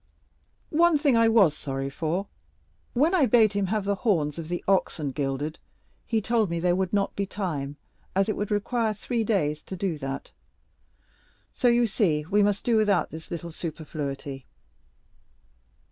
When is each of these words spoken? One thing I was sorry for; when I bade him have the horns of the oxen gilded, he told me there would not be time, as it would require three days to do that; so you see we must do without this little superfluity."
One 0.71 0.97
thing 0.97 1.15
I 1.15 1.29
was 1.29 1.55
sorry 1.55 1.91
for; 1.91 2.25
when 2.93 3.13
I 3.13 3.27
bade 3.27 3.53
him 3.53 3.67
have 3.67 3.85
the 3.85 3.93
horns 4.01 4.39
of 4.39 4.47
the 4.49 4.63
oxen 4.67 5.11
gilded, 5.11 5.59
he 6.07 6.21
told 6.23 6.49
me 6.49 6.59
there 6.59 6.75
would 6.75 6.91
not 6.91 7.15
be 7.15 7.27
time, 7.27 7.77
as 8.15 8.27
it 8.27 8.35
would 8.35 8.49
require 8.49 8.95
three 8.95 9.23
days 9.23 9.61
to 9.61 9.75
do 9.75 9.99
that; 9.99 10.31
so 11.53 11.67
you 11.67 11.85
see 11.85 12.25
we 12.31 12.41
must 12.41 12.63
do 12.65 12.77
without 12.77 13.11
this 13.11 13.29
little 13.29 13.51
superfluity." 13.51 14.47